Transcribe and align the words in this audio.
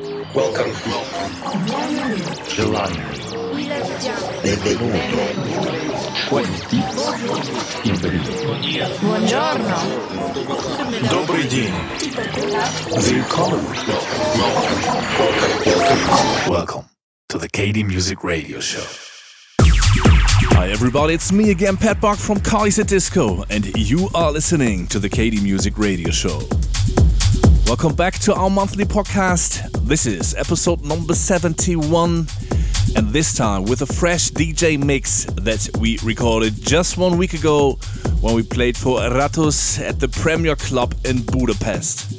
Welcome. 0.00 0.72
Gelato. 2.48 2.96
Benvenuto. 4.42 4.98
Quanti. 6.26 6.82
Buongiorno. 9.00 9.76
Добрый 11.10 11.44
день. 11.48 11.74
Welcome. 12.88 13.64
Welcome. 16.48 16.84
To 17.28 17.38
the 17.38 17.48
KD 17.48 17.84
Music 17.84 18.24
Radio 18.24 18.60
Show. 18.60 18.86
Hi 20.52 20.70
everybody, 20.70 21.12
it's 21.12 21.30
me 21.30 21.50
again, 21.50 21.76
Pat 21.76 22.00
Buck 22.00 22.16
from 22.18 22.38
Kaiserdisco, 22.40 23.44
and 23.50 23.66
you 23.76 24.08
are 24.14 24.32
listening 24.32 24.86
to 24.86 24.98
the 24.98 25.10
KD 25.10 25.42
Music 25.42 25.76
Radio 25.76 26.10
Show. 26.10 26.40
Welcome 27.70 27.94
back 27.94 28.14
to 28.22 28.34
our 28.34 28.50
monthly 28.50 28.84
podcast. 28.84 29.70
This 29.86 30.04
is 30.04 30.34
episode 30.34 30.82
number 30.82 31.14
71, 31.14 32.26
and 32.96 33.08
this 33.10 33.36
time 33.36 33.62
with 33.62 33.82
a 33.82 33.86
fresh 33.86 34.32
DJ 34.32 34.76
mix 34.76 35.26
that 35.26 35.70
we 35.78 35.96
recorded 36.02 36.60
just 36.60 36.98
one 36.98 37.16
week 37.16 37.32
ago 37.32 37.78
when 38.22 38.34
we 38.34 38.42
played 38.42 38.76
for 38.76 38.98
Rattus 38.98 39.78
at 39.80 40.00
the 40.00 40.08
Premier 40.08 40.56
Club 40.56 40.96
in 41.04 41.22
Budapest. 41.22 42.10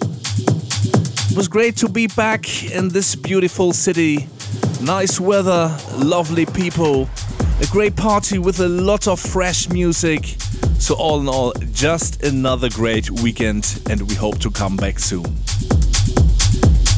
It 1.29 1.35
was 1.35 1.49
great 1.49 1.75
to 1.77 1.89
be 1.89 2.07
back 2.07 2.71
in 2.71 2.87
this 2.87 3.13
beautiful 3.17 3.73
city. 3.73 4.29
Nice 4.81 5.19
weather, 5.19 5.77
lovely 5.97 6.45
people, 6.45 7.09
a 7.59 7.67
great 7.69 7.97
party 7.97 8.39
with 8.39 8.61
a 8.61 8.69
lot 8.69 9.05
of 9.05 9.19
fresh 9.19 9.67
music. 9.67 10.37
So, 10.79 10.95
all 10.95 11.19
in 11.19 11.27
all, 11.27 11.53
just 11.73 12.23
another 12.23 12.69
great 12.69 13.11
weekend, 13.11 13.83
and 13.89 14.01
we 14.09 14.15
hope 14.15 14.39
to 14.39 14.49
come 14.49 14.77
back 14.77 14.97
soon. 14.97 15.40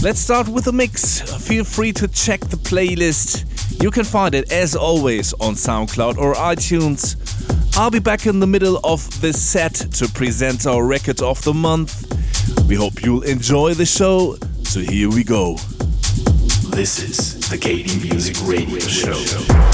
Let's 0.04 0.20
start 0.20 0.50
with 0.50 0.68
a 0.68 0.74
mix. 0.74 1.22
Feel 1.48 1.64
free 1.64 1.94
to 1.94 2.10
check 2.10 2.42
the 2.42 2.58
playlist. 2.58 3.82
You 3.82 3.90
can 3.90 4.04
find 4.04 4.36
it 4.36 4.52
as 4.52 4.76
always 4.76 5.32
on 5.40 5.54
SoundCloud 5.54 6.18
or 6.18 6.34
iTunes. 6.34 7.16
I'll 7.78 7.90
be 7.90 8.00
back 8.00 8.26
in 8.26 8.42
the 8.42 8.46
middle 8.46 8.82
of 8.84 9.22
this 9.22 9.42
set 9.42 9.76
to 9.76 10.10
present 10.10 10.68
our 10.68 10.86
record 10.86 11.22
of 11.22 11.42
the 11.44 11.54
month. 11.54 12.06
We 12.68 12.76
hope 12.76 13.02
you'll 13.02 13.22
enjoy 13.22 13.76
the 13.76 13.86
show. 13.86 14.36
So 14.64 14.82
here 14.82 15.10
we 15.10 15.24
go. 15.24 15.56
This 16.76 17.00
is 17.00 17.50
the 17.50 17.58
KD 17.58 18.04
Music 18.04 18.36
Radio 18.46 18.80
Show. 18.80 19.73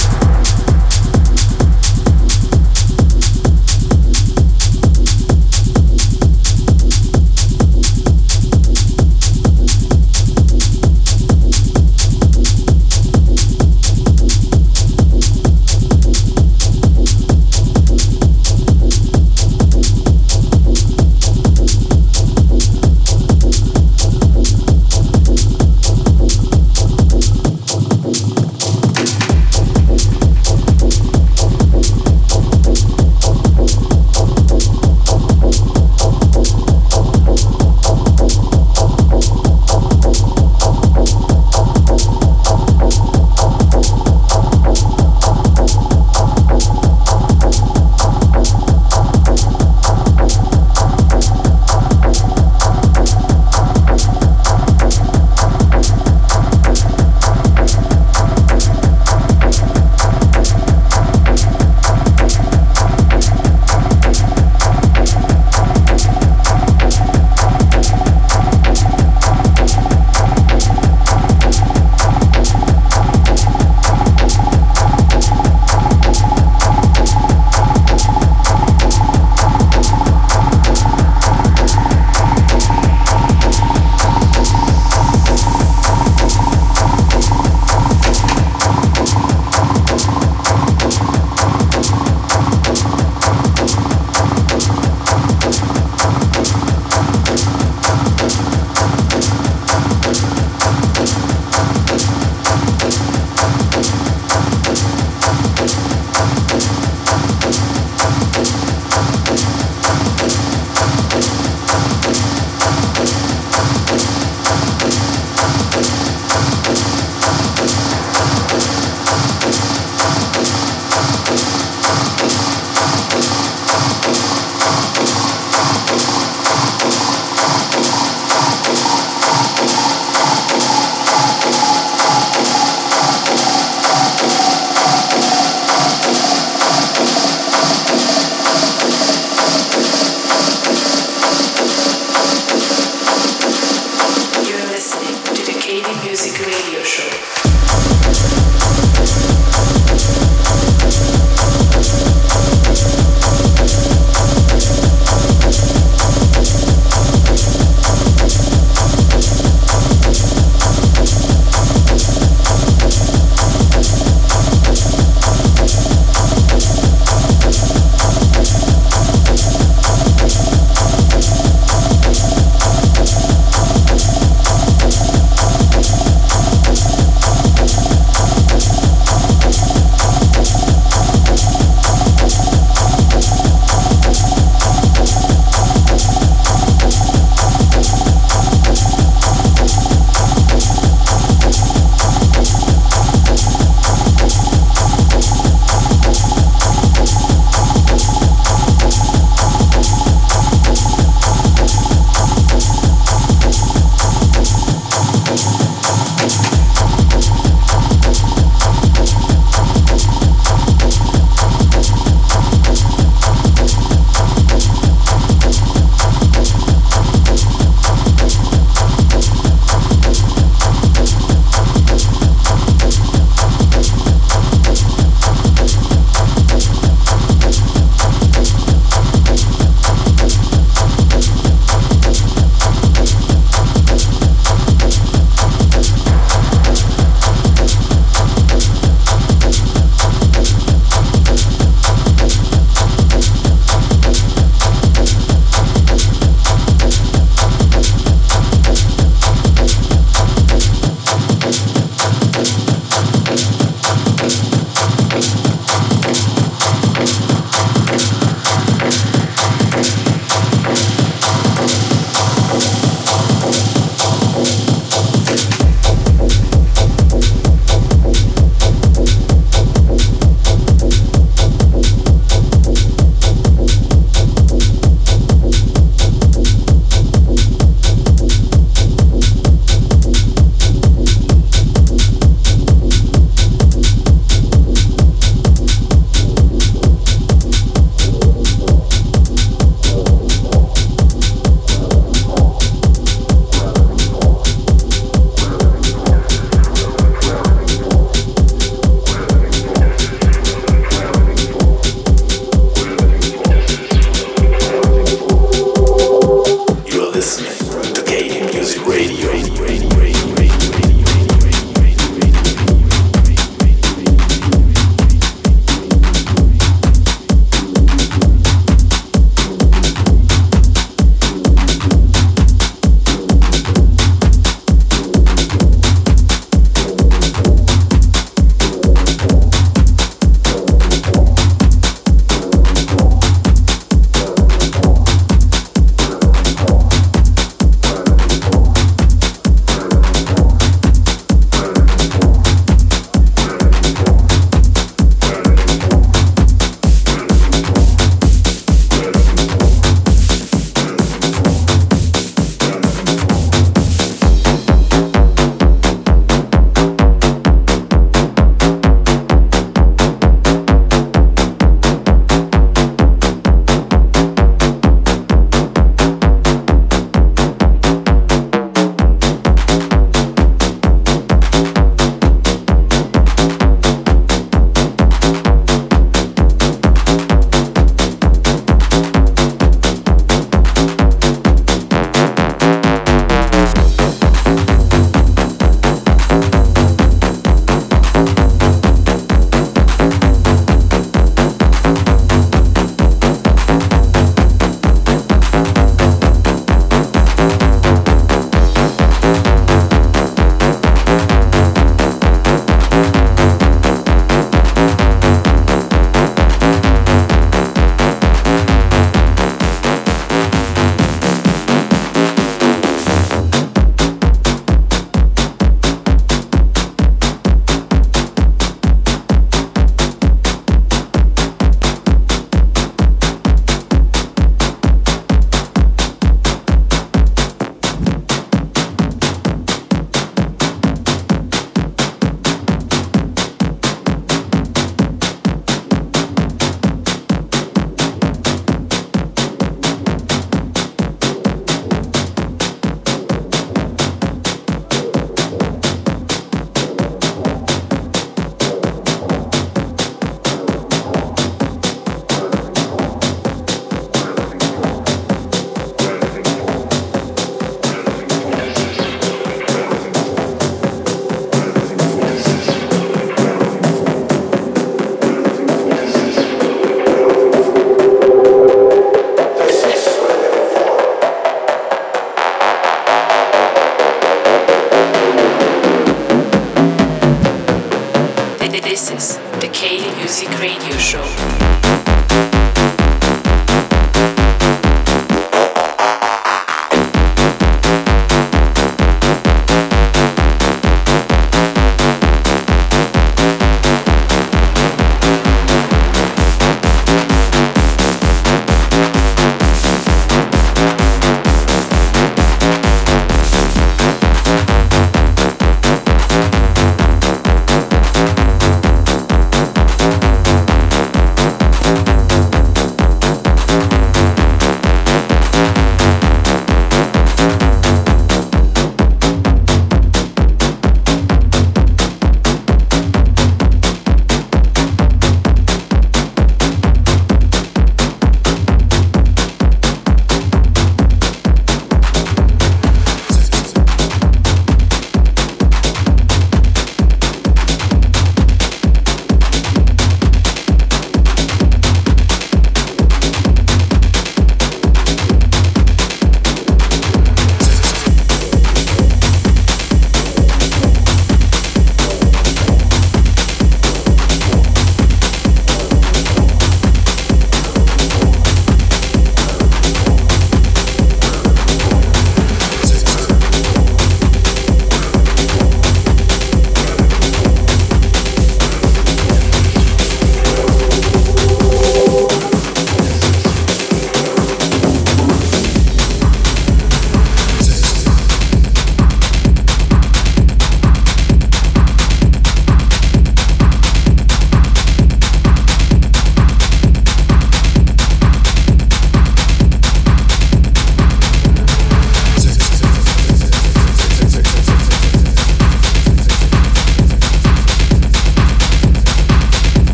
Listening 144.90 145.36
to 145.36 145.46
the 145.46 145.60
KD 145.60 146.04
Music 146.04 146.40
Radio 146.40 146.82
Show. 146.84 148.49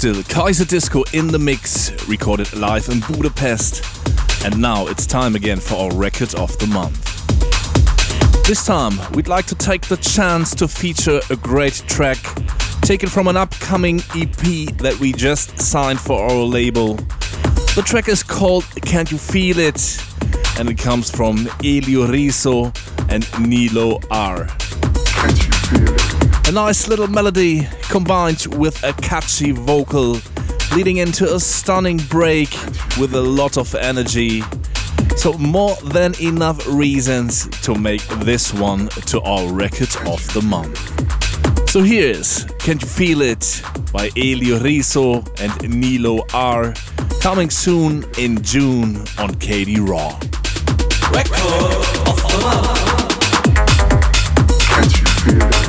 This 0.00 0.26
Kaiserdisco 0.28 1.12
in 1.12 1.26
the 1.26 1.38
mix, 1.38 1.90
recorded 2.08 2.50
live 2.56 2.88
in 2.88 3.00
Budapest. 3.00 3.84
And 4.46 4.58
now 4.58 4.86
it's 4.86 5.04
time 5.04 5.34
again 5.34 5.60
for 5.60 5.74
our 5.74 5.94
record 5.94 6.34
of 6.36 6.58
the 6.58 6.66
month. 6.68 7.04
This 8.46 8.64
time, 8.64 8.94
we'd 9.12 9.28
like 9.28 9.44
to 9.46 9.54
take 9.54 9.82
the 9.88 9.98
chance 9.98 10.54
to 10.54 10.66
feature 10.68 11.20
a 11.28 11.36
great 11.36 11.82
track 11.86 12.16
taken 12.80 13.10
from 13.10 13.28
an 13.28 13.36
upcoming 13.36 14.00
EP 14.16 14.74
that 14.78 14.96
we 15.00 15.12
just 15.12 15.60
signed 15.60 16.00
for 16.00 16.18
our 16.18 16.44
label. 16.44 16.94
The 17.74 17.82
track 17.84 18.08
is 18.08 18.22
called 18.22 18.64
Can't 18.80 19.12
You 19.12 19.18
Feel 19.18 19.58
It? 19.58 20.02
and 20.58 20.70
it 20.70 20.78
comes 20.78 21.10
from 21.10 21.46
Elio 21.62 22.06
Riso 22.06 22.72
and 23.10 23.28
Nilo 23.38 24.00
R. 24.10 24.48
A 26.46 26.52
nice 26.52 26.88
little 26.88 27.06
melody 27.06 27.68
combined 27.90 28.46
with 28.56 28.80
a 28.84 28.92
catchy 28.92 29.50
vocal, 29.50 30.16
leading 30.76 30.98
into 30.98 31.34
a 31.34 31.40
stunning 31.40 31.96
break 32.08 32.48
with 33.00 33.14
a 33.14 33.20
lot 33.20 33.58
of 33.58 33.74
energy. 33.74 34.44
So, 35.16 35.32
more 35.34 35.74
than 35.84 36.14
enough 36.20 36.64
reasons 36.68 37.48
to 37.62 37.74
make 37.74 38.06
this 38.24 38.54
one 38.54 38.86
to 39.06 39.20
our 39.22 39.52
record 39.52 39.94
of 40.06 40.24
the 40.34 40.40
month. 40.40 40.78
So, 41.68 41.82
here's 41.82 42.44
Can't 42.60 42.80
You 42.80 42.88
Feel 42.88 43.22
It 43.22 43.60
by 43.92 44.10
Elio 44.16 44.60
Riso 44.60 45.24
and 45.40 45.68
Nilo 45.68 46.24
R, 46.32 46.72
coming 47.20 47.50
soon 47.50 48.04
in 48.18 48.40
June 48.42 48.98
on 49.18 49.34
KD 49.40 49.78
Raw. 49.86 50.16
Record 51.10 51.74
of 52.06 52.16
the 52.22 52.38
month. 52.44 53.00
Can't 54.60 55.00
you 55.00 55.06
feel 55.06 55.42
it? 55.42 55.59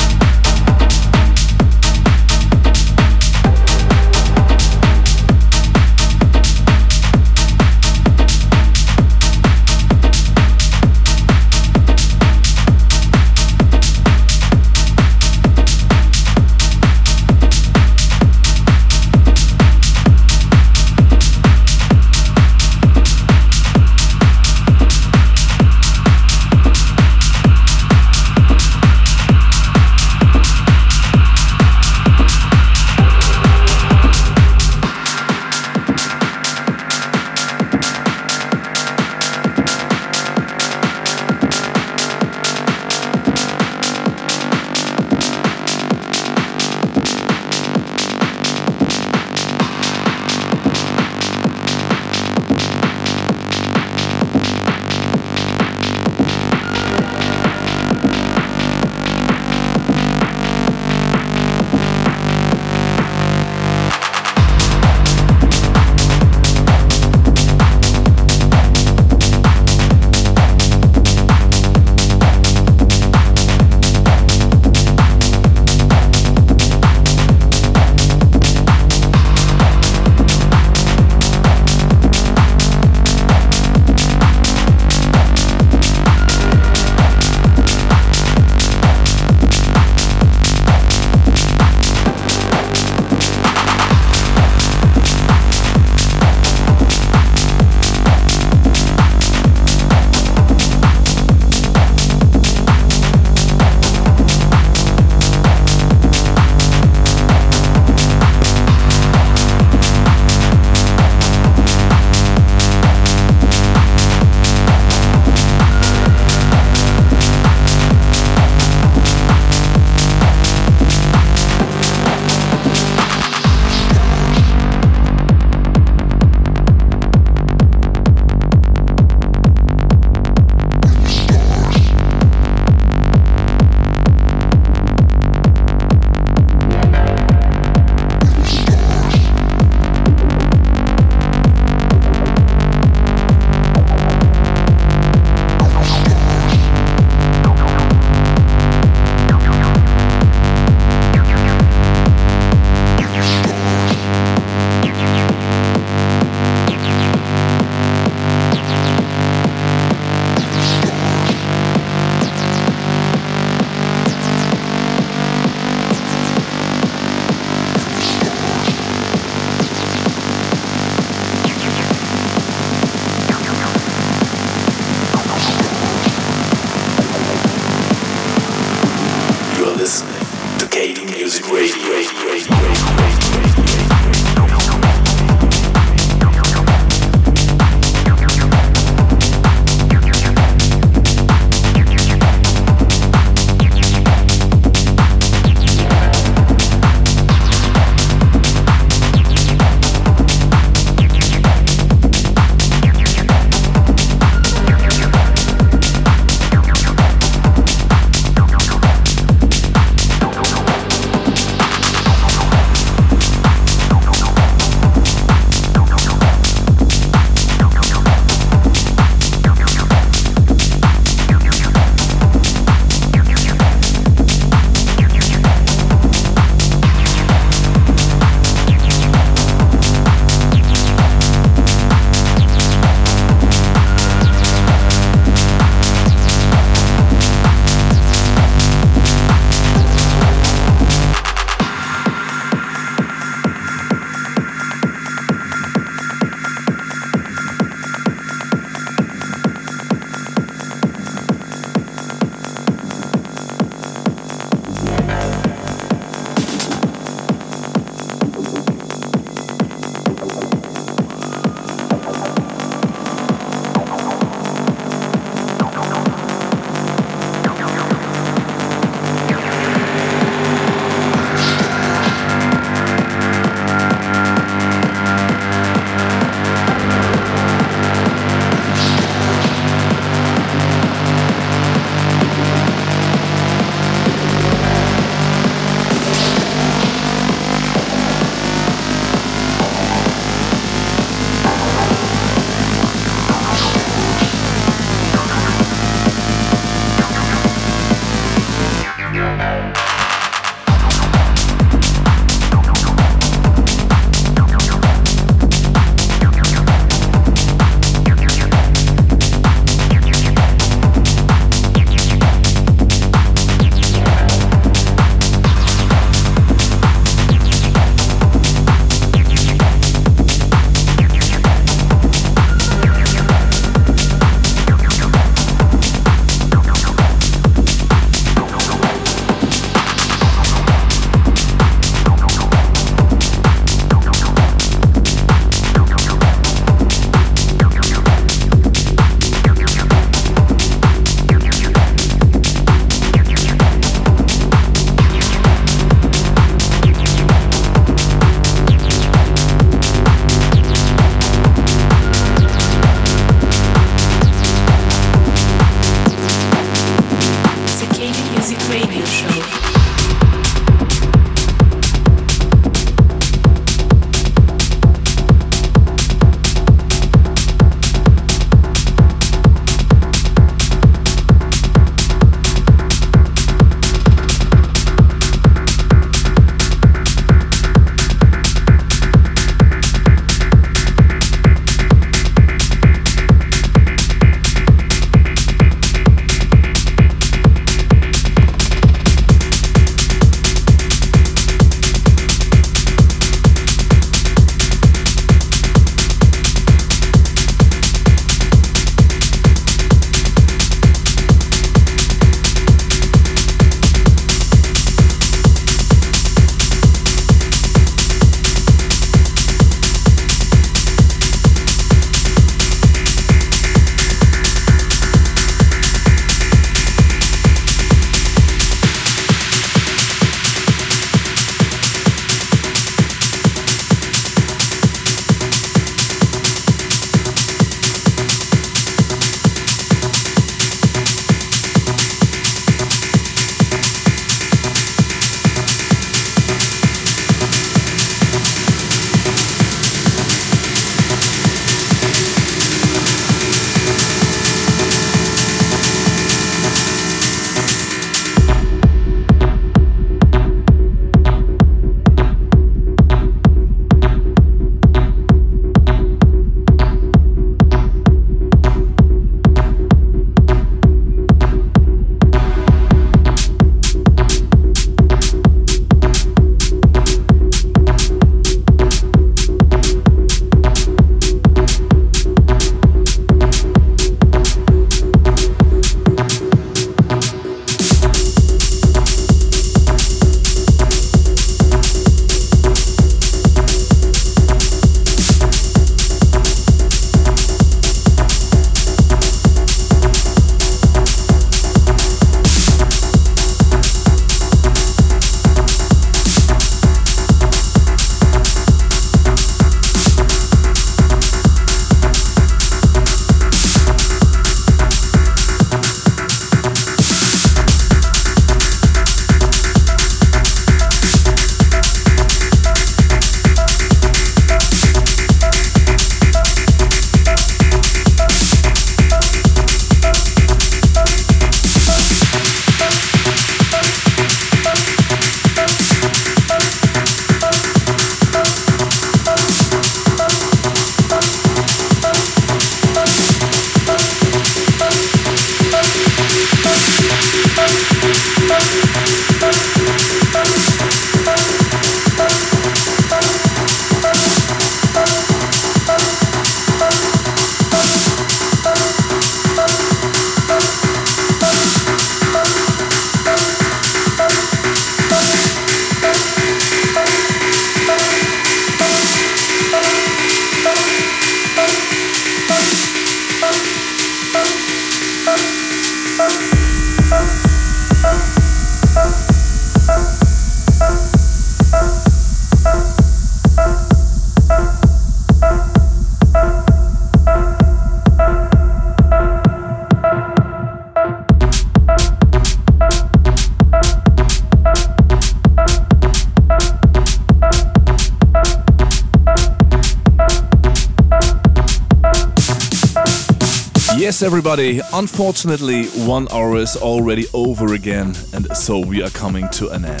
Everybody, 594.22 594.80
unfortunately, 594.92 595.86
one 596.06 596.28
hour 596.30 596.56
is 596.56 596.76
already 596.76 597.26
over 597.32 597.72
again, 597.72 598.14
and 598.34 598.54
so 598.54 598.78
we 598.78 599.02
are 599.02 599.08
coming 599.10 599.48
to 599.50 599.70
an 599.70 599.86
end. 599.86 600.00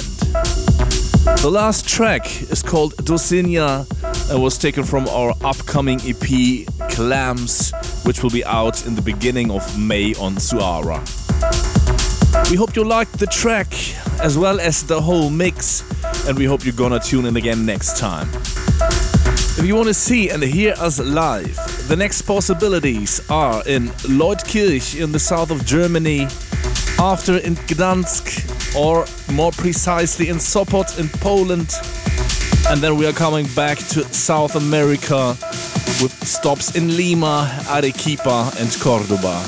The 1.40 1.48
last 1.50 1.88
track 1.88 2.42
is 2.50 2.62
called 2.62 2.94
Dosinia 2.96 3.86
and 4.30 4.42
was 4.42 4.58
taken 4.58 4.84
from 4.84 5.08
our 5.08 5.32
upcoming 5.42 6.00
EP, 6.04 6.66
Clams, 6.90 7.72
which 8.04 8.22
will 8.22 8.30
be 8.30 8.44
out 8.44 8.86
in 8.86 8.94
the 8.94 9.00
beginning 9.00 9.50
of 9.50 9.78
May 9.78 10.14
on 10.16 10.34
Suara. 10.34 11.00
We 12.50 12.56
hope 12.56 12.76
you 12.76 12.84
liked 12.84 13.18
the 13.18 13.26
track 13.26 13.72
as 14.20 14.36
well 14.36 14.60
as 14.60 14.82
the 14.82 15.00
whole 15.00 15.30
mix, 15.30 15.82
and 16.28 16.36
we 16.36 16.44
hope 16.44 16.64
you're 16.64 16.74
gonna 16.74 17.00
tune 17.00 17.24
in 17.24 17.36
again 17.36 17.64
next 17.64 17.96
time. 17.96 18.28
If 19.58 19.64
you 19.64 19.74
want 19.74 19.88
to 19.88 19.94
see 19.94 20.28
and 20.28 20.42
hear 20.42 20.74
us 20.78 20.98
live, 20.98 21.58
the 21.90 21.96
next 21.96 22.22
possibilities 22.22 23.20
are 23.28 23.66
in 23.66 23.88
Leutkirch 24.06 25.02
in 25.02 25.10
the 25.10 25.18
south 25.18 25.50
of 25.50 25.66
Germany, 25.66 26.22
after 27.00 27.38
in 27.38 27.56
Gdansk, 27.66 28.76
or 28.76 29.04
more 29.34 29.50
precisely 29.50 30.28
in 30.28 30.36
Sopot 30.36 31.00
in 31.00 31.08
Poland. 31.08 31.74
And 32.68 32.80
then 32.80 32.96
we 32.96 33.06
are 33.06 33.12
coming 33.12 33.48
back 33.56 33.78
to 33.88 34.04
South 34.14 34.54
America 34.54 35.30
with 36.00 36.16
stops 36.24 36.76
in 36.76 36.96
Lima, 36.96 37.50
Arequipa, 37.68 38.52
and 38.60 38.70
Cordoba. 38.80 39.40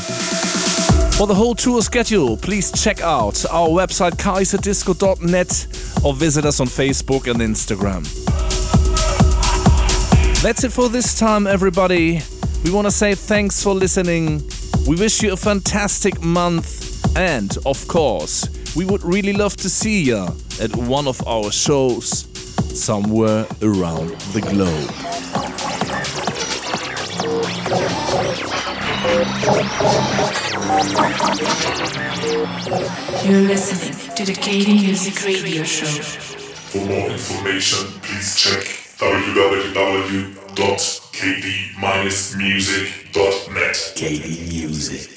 For 1.12 1.28
the 1.28 1.34
whole 1.36 1.54
tour 1.54 1.80
schedule, 1.80 2.36
please 2.36 2.72
check 2.72 3.00
out 3.02 3.46
our 3.52 3.68
website 3.68 4.16
kaiserdisco.net 4.16 6.04
or 6.04 6.12
visit 6.12 6.44
us 6.44 6.58
on 6.58 6.66
Facebook 6.66 7.30
and 7.30 7.38
Instagram. 7.40 8.02
That's 10.42 10.64
it 10.64 10.72
for 10.72 10.88
this 10.88 11.16
time, 11.16 11.46
everybody. 11.46 12.20
We 12.64 12.70
want 12.70 12.86
to 12.86 12.90
say 12.92 13.14
thanks 13.14 13.62
for 13.62 13.74
listening. 13.74 14.42
We 14.86 14.96
wish 14.96 15.22
you 15.22 15.32
a 15.32 15.36
fantastic 15.36 16.22
month. 16.22 17.16
And, 17.16 17.56
of 17.66 17.86
course, 17.88 18.48
we 18.76 18.84
would 18.84 19.02
really 19.02 19.32
love 19.32 19.56
to 19.58 19.68
see 19.68 20.02
you 20.02 20.28
at 20.60 20.74
one 20.76 21.08
of 21.08 21.26
our 21.26 21.50
shows 21.50 22.28
somewhere 22.72 23.46
around 23.62 24.10
the 24.32 24.40
globe. 24.40 24.90
You're 33.24 33.40
listening 33.42 34.14
to 34.16 34.24
the 34.24 34.32
KD 34.32 34.82
Music 34.82 35.24
Radio 35.24 35.64
Show. 35.64 36.02
For 36.70 36.86
more 36.86 37.10
information, 37.10 37.88
please 38.00 38.36
check 38.36 38.82
www.kd-music.net. 41.12 43.92
KD 43.96 44.48
Music. 44.48 45.11